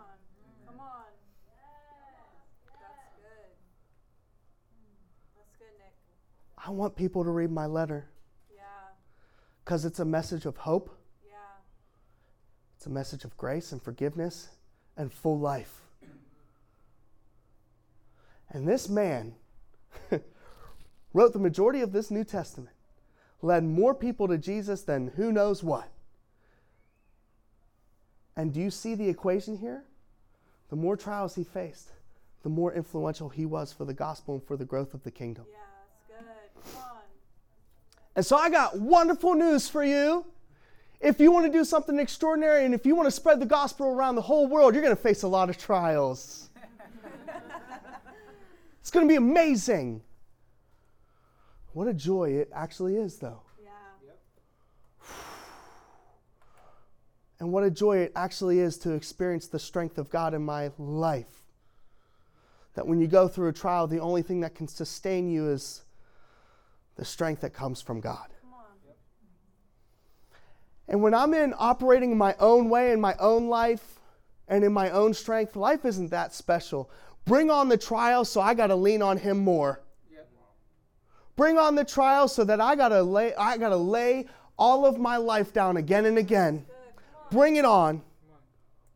[0.67, 1.05] Come on.
[2.67, 3.47] That's good.
[5.38, 5.93] That's good, Nick.
[6.67, 8.10] I want people to read my letter.
[8.53, 8.62] Yeah.
[9.63, 10.97] Because it's a message of hope
[12.82, 14.50] it's a message of grace and forgiveness
[14.98, 15.82] and full life.
[18.50, 19.36] And this man
[21.13, 22.76] wrote the majority of this New Testament,
[23.44, 25.91] led more people to Jesus than who knows what.
[28.36, 29.84] And do you see the equation here?
[30.72, 31.91] The more trials he faced,
[32.41, 35.46] the more influential he was for the gospel and for the growth of the kingdom.
[35.52, 35.60] Yeah,
[36.10, 36.74] that's good.
[36.74, 37.02] Come on.
[38.15, 40.26] And so I got wonderful news for you.
[41.01, 43.87] If you want to do something extraordinary and if you want to spread the gospel
[43.87, 46.49] around the whole world, you're going to face a lot of trials.
[48.79, 50.01] it's going to be amazing.
[51.73, 53.41] What a joy it actually is, though.
[53.63, 53.71] Yeah.
[57.39, 60.69] And what a joy it actually is to experience the strength of God in my
[60.77, 61.47] life.
[62.75, 65.81] That when you go through a trial, the only thing that can sustain you is
[66.97, 68.27] the strength that comes from God.
[70.91, 74.01] And when I'm in operating my own way in my own life
[74.49, 76.91] and in my own strength, life isn't that special.
[77.23, 79.82] Bring on the trial so I got to lean on him more.
[81.38, 84.27] Bring on the trial so that I got to lay I got to lay
[84.60, 86.65] all of my life down again and again.
[87.32, 88.01] Bring it on.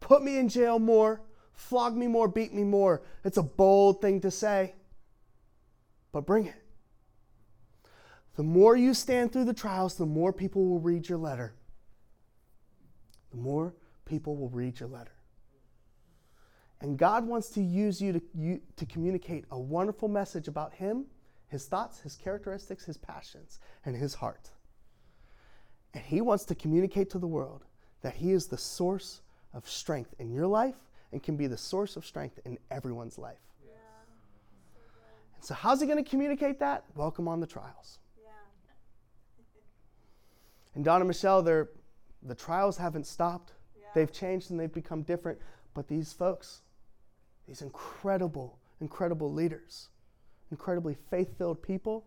[0.01, 1.21] Put me in jail more,
[1.53, 3.03] flog me more, beat me more.
[3.23, 4.75] It's a bold thing to say.
[6.11, 6.61] But bring it.
[8.35, 11.53] The more you stand through the trials, the more people will read your letter.
[13.35, 13.73] The more
[14.05, 15.11] people will read your letter.
[16.79, 21.05] And God wants to use you to, you, to communicate a wonderful message about Him,
[21.49, 24.51] His thoughts, His characteristics, His passions, and His heart.
[25.93, 27.65] And He wants to communicate to the world
[28.01, 29.21] that He is the source
[29.53, 30.75] of strength in your life
[31.11, 33.39] and can be the source of strength in everyone's life.
[33.65, 33.73] Yeah.
[35.35, 36.85] And so, how's He going to communicate that?
[36.95, 37.99] Welcome on the trials.
[38.17, 38.29] Yeah.
[40.75, 41.69] And Don and Michelle, they're,
[42.25, 43.53] the trials haven't stopped.
[43.75, 43.87] Yeah.
[43.93, 45.39] They've changed and they've become different.
[45.73, 46.61] But these folks,
[47.47, 49.89] these incredible, incredible leaders,
[50.51, 52.05] incredibly faith filled people,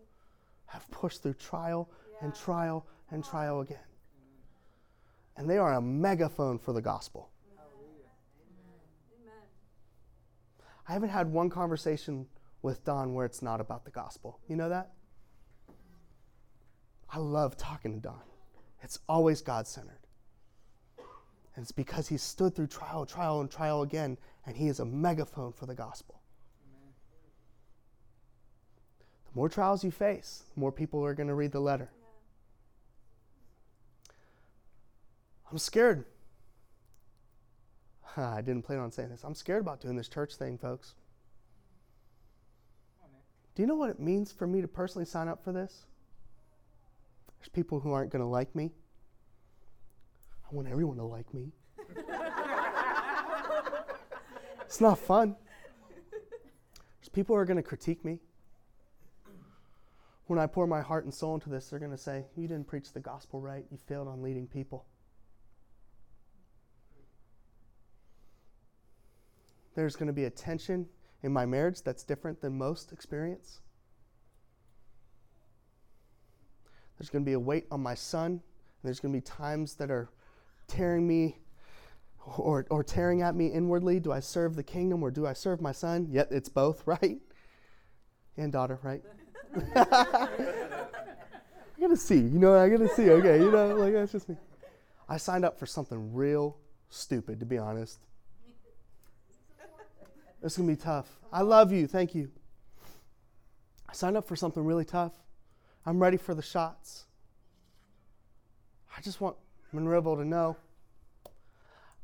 [0.65, 1.89] have pushed through trial
[2.21, 3.77] and trial and trial again.
[5.37, 7.29] And they are a megaphone for the gospel.
[9.21, 9.33] Amen.
[10.87, 12.27] I haven't had one conversation
[12.61, 14.39] with Don where it's not about the gospel.
[14.49, 14.91] You know that?
[17.11, 18.21] I love talking to Don.
[18.81, 19.98] It's always God centered.
[21.59, 24.85] And it's because he stood through trial, trial, and trial again, and he is a
[24.85, 26.21] megaphone for the gospel.
[29.25, 31.91] The more trials you face, the more people are going to read the letter.
[34.07, 34.13] Yeah.
[35.51, 36.05] I'm scared.
[38.15, 39.25] I didn't plan on saying this.
[39.25, 40.93] I'm scared about doing this church thing, folks.
[43.55, 45.87] Do you know what it means for me to personally sign up for this?
[47.37, 48.71] There's people who aren't going to like me.
[50.51, 51.51] I want everyone to like me.
[54.65, 55.35] it's not fun.
[56.99, 58.19] There's people who are going to critique me.
[60.25, 62.67] When I pour my heart and soul into this, they're going to say, You didn't
[62.67, 63.65] preach the gospel right.
[63.69, 64.85] You failed on leading people.
[69.75, 70.87] There's going to be a tension
[71.21, 73.61] in my marriage that's different than most experience.
[76.97, 78.41] There's going to be a weight on my son.
[78.83, 80.09] There's going to be times that are
[80.69, 81.39] tearing me
[82.37, 83.99] or, or tearing at me inwardly.
[83.99, 86.07] Do I serve the kingdom or do I serve my son?
[86.09, 87.17] Yet it's both, right?
[88.37, 89.03] And daughter, right?
[89.75, 90.27] I
[91.81, 94.37] gotta see, you know, I gotta see, okay, you know, like that's just me.
[95.07, 96.57] I signed up for something real
[96.89, 97.99] stupid, to be honest.
[100.41, 101.09] It's gonna be tough.
[101.33, 102.29] I love you, thank you.
[103.89, 105.13] I signed up for something really tough.
[105.85, 107.05] I'm ready for the shots.
[108.95, 109.35] I just want
[109.73, 110.57] Monroeville to know.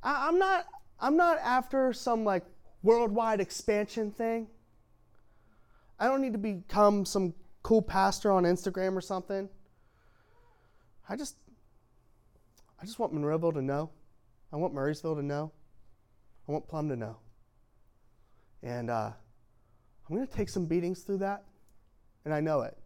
[0.03, 0.65] I, I'm not.
[0.99, 2.43] I'm not after some like
[2.83, 4.47] worldwide expansion thing.
[5.99, 9.49] I don't need to become some cool pastor on Instagram or something.
[11.09, 11.35] I just.
[12.79, 13.89] I just want Monroeville to know.
[14.51, 15.51] I want Murrysville to know.
[16.47, 17.17] I want Plum to know.
[18.61, 19.11] And uh,
[20.07, 21.43] I'm going to take some beatings through that,
[22.25, 22.77] and I know it.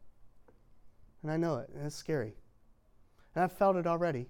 [1.22, 2.34] And I know it, and it's scary.
[3.36, 4.28] And I've felt it already.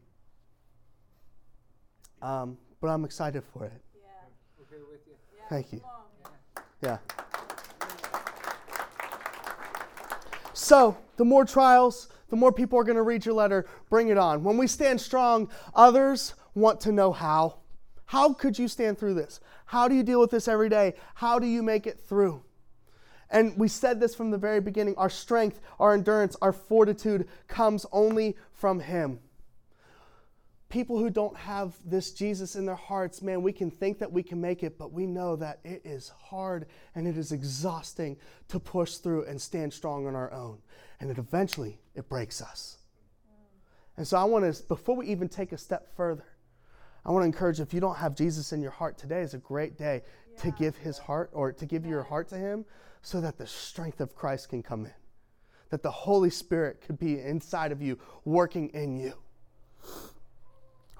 [2.21, 3.73] Um, but I'm excited for it.
[3.95, 4.10] Yeah.
[4.58, 5.13] We're here with you.
[5.36, 5.43] Yeah.
[5.49, 5.79] Thank you.
[5.79, 6.63] Come.
[6.82, 6.97] Yeah.
[10.53, 13.65] So, the more trials, the more people are going to read your letter.
[13.89, 14.43] Bring it on.
[14.43, 17.57] When we stand strong, others want to know how.
[18.05, 19.39] How could you stand through this?
[19.65, 20.95] How do you deal with this every day?
[21.15, 22.43] How do you make it through?
[23.30, 27.86] And we said this from the very beginning our strength, our endurance, our fortitude comes
[27.91, 29.20] only from Him.
[30.70, 34.22] People who don't have this Jesus in their hearts, man, we can think that we
[34.22, 38.15] can make it, but we know that it is hard and it is exhausting
[38.49, 40.59] to push through and stand strong on our own.
[40.99, 42.78] And it eventually it breaks us.
[43.97, 46.26] And so I want to, before we even take a step further,
[47.03, 49.39] I want to encourage if you don't have Jesus in your heart, today is a
[49.39, 50.03] great day
[50.41, 52.63] to give his heart or to give your heart to him
[53.01, 54.93] so that the strength of Christ can come in.
[55.70, 59.13] that the Holy Spirit could be inside of you, working in you.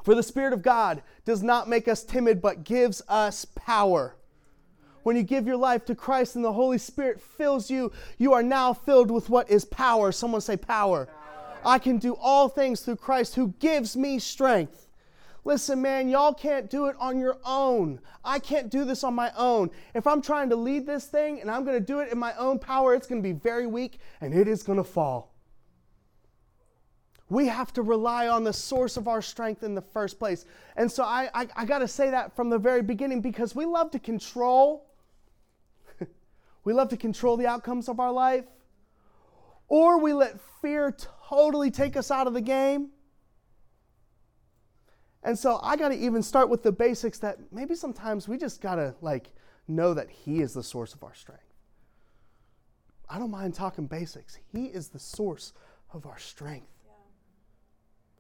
[0.10, 4.16] For the Spirit of God does not make us timid, but gives us power.
[5.04, 8.42] When you give your life to Christ and the Holy Spirit fills you, you are
[8.42, 10.12] now filled with what is power.
[10.12, 11.06] Someone say power.
[11.06, 11.60] power.
[11.64, 14.88] I can do all things through Christ who gives me strength.
[15.46, 18.00] Listen, man, y'all can't do it on your own.
[18.26, 19.70] I can't do this on my own.
[19.94, 22.34] If I'm trying to lead this thing and I'm going to do it in my
[22.34, 25.36] own power, it's going to be very weak and it is going to fall.
[27.30, 30.46] We have to rely on the source of our strength in the first place.
[30.76, 33.66] And so I, I, I got to say that from the very beginning because we
[33.66, 34.88] love to control.
[36.64, 38.46] we love to control the outcomes of our life.
[39.68, 40.96] Or we let fear
[41.28, 42.90] totally take us out of the game.
[45.22, 48.62] And so I got to even start with the basics that maybe sometimes we just
[48.62, 49.30] got to like
[49.68, 51.44] know that he is the source of our strength.
[53.08, 54.40] I don't mind talking basics.
[54.52, 55.54] He is the source
[55.94, 56.68] of our strength.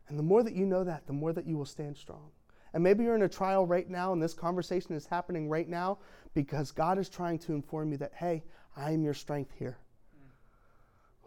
[0.10, 2.32] And the more that you know that, the more that you will stand strong.
[2.74, 6.00] And maybe you're in a trial right now and this conversation is happening right now
[6.34, 8.44] because God is trying to inform you that, hey,
[8.76, 9.78] I am your strength here.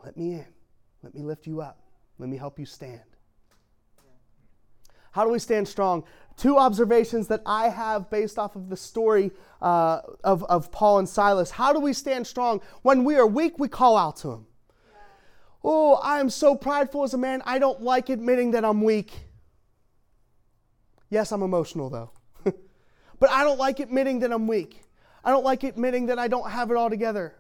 [0.05, 0.47] Let me in.
[1.03, 1.81] Let me lift you up.
[2.19, 3.01] Let me help you stand.
[5.13, 6.05] How do we stand strong?
[6.37, 9.31] Two observations that I have based off of the story
[9.61, 11.51] uh, of, of Paul and Silas.
[11.51, 12.63] How do we stand strong?
[12.83, 14.47] When we are weak, we call out to him.
[15.65, 19.13] Oh, I am so prideful as a man, I don't like admitting that I'm weak.
[21.09, 22.11] Yes, I'm emotional though.
[22.45, 24.83] but I don't like admitting that I'm weak.
[25.25, 27.35] I don't like admitting that I don't have it all together.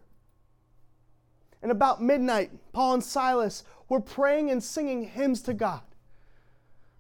[1.62, 5.83] And about midnight, Paul and Silas were praying and singing hymns to God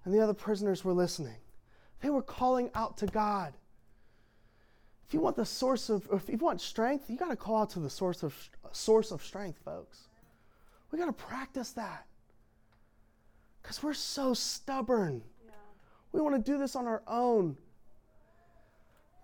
[0.04, 1.36] and the other prisoners were listening.
[2.00, 3.54] They were calling out to God.
[5.06, 7.70] If you want the source of, if you want strength, you got to call out
[7.70, 8.34] to the source of
[8.72, 10.08] source of strength, folks.
[10.92, 12.06] We got to practice that
[13.62, 15.22] because we're so stubborn.
[15.44, 15.52] Yeah.
[16.12, 17.56] We want to do this on our own.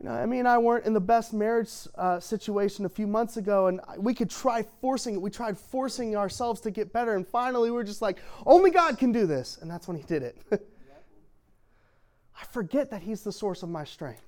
[0.00, 3.36] You know, Emmy and I weren't in the best marriage uh, situation a few months
[3.36, 5.20] ago, and we could try forcing it.
[5.20, 8.96] We tried forcing ourselves to get better, and finally we were just like, only God
[8.96, 9.58] can do this.
[9.60, 10.38] And that's when He did it.
[10.52, 14.22] I forget that He's the source of my strength.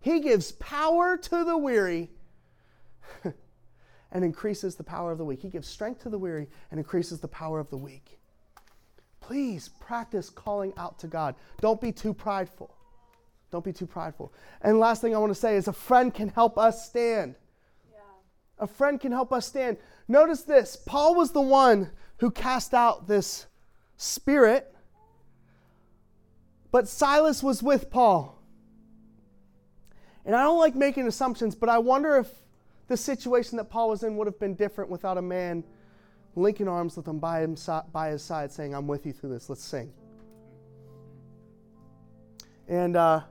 [0.00, 2.10] He gives power to the weary
[4.12, 5.40] and increases the power of the weak.
[5.42, 8.20] He gives strength to the weary and increases the power of the weak.
[9.20, 11.34] Please practice calling out to God.
[11.60, 12.74] Don't be too prideful.
[13.50, 14.32] Don't be too prideful.
[14.60, 17.36] And last thing I want to say is a friend can help us stand.
[17.90, 17.98] Yeah.
[18.58, 19.78] A friend can help us stand.
[20.08, 23.46] Notice this Paul was the one who cast out this
[23.96, 24.74] spirit,
[26.70, 28.38] but Silas was with Paul.
[30.24, 32.28] And I don't like making assumptions, but I wonder if
[32.92, 35.64] the situation that Paul was in would have been different without a man
[36.36, 37.56] linking arms with him by, him,
[37.90, 39.48] by his side saying, I'm with you through this.
[39.48, 39.90] Let's sing.
[42.68, 43.22] And uh,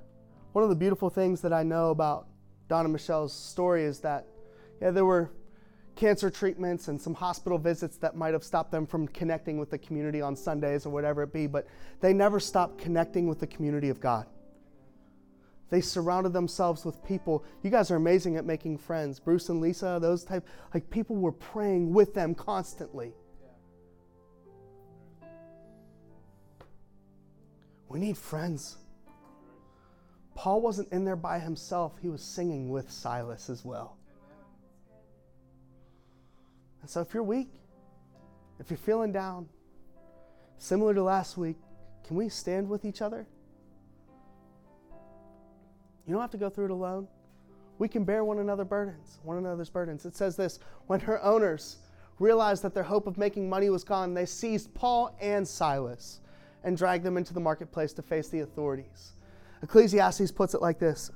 [0.53, 2.25] one of the beautiful things that I know about
[2.69, 4.25] Don and Michelle's story is that,
[4.81, 5.29] yeah, there were
[5.95, 9.77] cancer treatments and some hospital visits that might have stopped them from connecting with the
[9.77, 11.67] community on Sundays or whatever it be, but
[11.99, 14.25] they never stopped connecting with the community of God.
[15.71, 17.45] They surrounded themselves with people.
[17.63, 19.21] You guys are amazing at making friends.
[19.21, 23.13] Bruce and Lisa, those type, like people were praying with them constantly.
[27.87, 28.77] We need friends.
[30.35, 33.97] Paul wasn't in there by himself, he was singing with Silas as well.
[36.81, 37.53] And so if you're weak,
[38.59, 39.47] if you're feeling down,
[40.57, 41.57] similar to last week,
[42.05, 43.25] can we stand with each other?
[46.11, 47.07] You don't have to go through it alone.
[47.79, 50.05] We can bear one another burdens, one another's burdens.
[50.05, 51.77] It says this when her owners
[52.19, 56.19] realized that their hope of making money was gone, they seized Paul and Silas
[56.65, 59.13] and dragged them into the marketplace to face the authorities.
[59.63, 61.11] Ecclesiastes puts it like this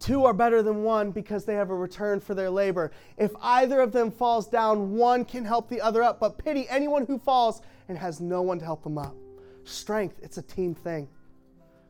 [0.00, 2.90] Two are better than one because they have a return for their labor.
[3.16, 6.18] If either of them falls down, one can help the other up.
[6.18, 9.14] But pity anyone who falls and has no one to help them up.
[9.62, 11.08] Strength, it's a team thing.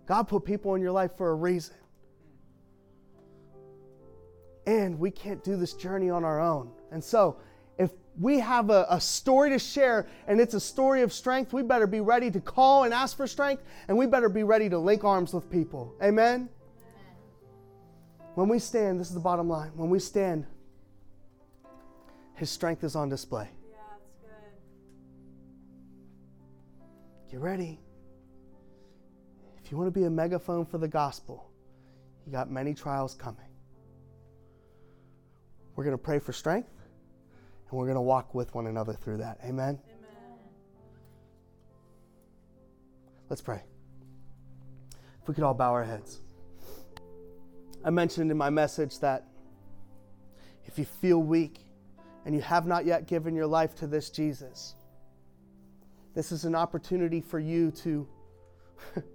[0.06, 1.74] God put people in your life for a reason.
[4.66, 6.70] And we can't do this journey on our own.
[6.90, 7.36] And so,
[7.78, 11.62] if we have a, a, story to share and it's a story of strength, we
[11.62, 14.78] better be ready to call and ask for strength, and we better be ready to
[14.78, 15.94] link arms with people.
[16.02, 16.34] Amen?
[16.34, 16.48] Amen?
[18.36, 19.72] When we stand, this is the bottom line.
[19.74, 20.46] When we stand,
[22.34, 23.50] His strength is on display.
[23.70, 24.28] Yeah, that's good.
[27.32, 27.83] Get ready.
[29.64, 31.50] If you want to be a megaphone for the gospel,
[32.26, 33.46] you got many trials coming.
[35.74, 36.70] We're going to pray for strength
[37.70, 39.38] And we're going to walk with one another through that.
[39.42, 39.80] Amen?
[39.86, 40.38] Amen.
[43.30, 43.62] Let's pray.
[45.22, 46.20] If we could all bow our heads.
[47.82, 49.26] I mentioned in my message that
[50.66, 51.60] if you feel weak
[52.26, 54.74] and you have not yet given your life to this Jesus,
[56.14, 58.06] this is an opportunity for you to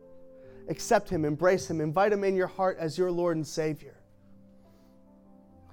[0.70, 3.96] accept Him, embrace Him, invite Him in your heart as your Lord and Savior.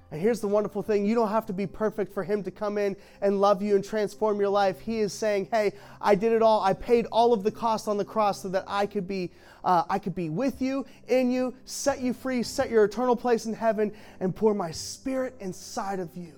[0.09, 2.77] And here's the wonderful thing you don't have to be perfect for Him to come
[2.77, 4.79] in and love you and transform your life.
[4.79, 6.61] He is saying, Hey, I did it all.
[6.61, 9.31] I paid all of the cost on the cross so that I could be,
[9.63, 13.45] uh, I could be with you, in you, set you free, set your eternal place
[13.45, 13.91] in heaven,
[14.21, 16.35] and pour my spirit inside of you.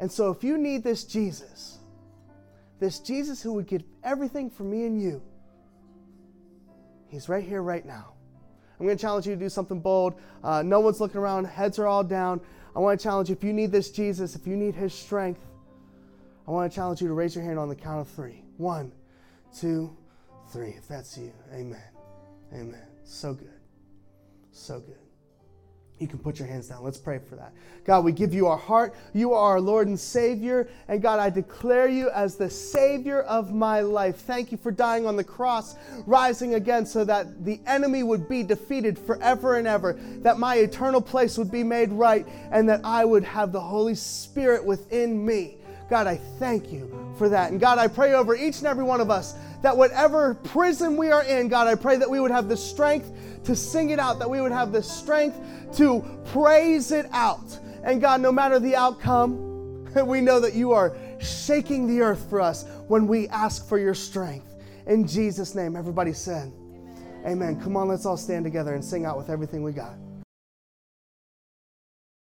[0.00, 1.78] And so if you need this Jesus,
[2.80, 5.22] this Jesus who would give everything for me and you,
[7.12, 8.14] He's right here, right now.
[8.80, 10.14] I'm going to challenge you to do something bold.
[10.42, 12.40] Uh, no one's looking around, heads are all down.
[12.74, 15.42] I want to challenge you if you need this Jesus, if you need his strength,
[16.48, 18.42] I want to challenge you to raise your hand on the count of three.
[18.56, 18.92] One,
[19.54, 19.94] two,
[20.52, 20.70] three.
[20.70, 21.84] If that's you, amen.
[22.54, 22.86] Amen.
[23.04, 23.60] So good.
[24.50, 25.01] So good.
[26.02, 26.82] You can put your hands down.
[26.82, 27.52] Let's pray for that.
[27.84, 28.92] God, we give you our heart.
[29.12, 30.68] You are our Lord and Savior.
[30.88, 34.16] And God, I declare you as the Savior of my life.
[34.16, 38.42] Thank you for dying on the cross, rising again so that the enemy would be
[38.42, 39.92] defeated forever and ever,
[40.22, 43.94] that my eternal place would be made right, and that I would have the Holy
[43.94, 45.58] Spirit within me.
[45.92, 47.50] God, I thank you for that.
[47.50, 51.10] And God, I pray over each and every one of us that whatever prison we
[51.10, 53.12] are in, God, I pray that we would have the strength
[53.44, 55.38] to sing it out, that we would have the strength
[55.76, 57.58] to praise it out.
[57.84, 62.40] And God, no matter the outcome, we know that you are shaking the earth for
[62.40, 64.46] us when we ask for your strength.
[64.86, 66.50] In Jesus' name, everybody said,
[67.26, 67.26] Amen.
[67.26, 67.60] Amen.
[67.60, 69.98] Come on, let's all stand together and sing out with everything we got.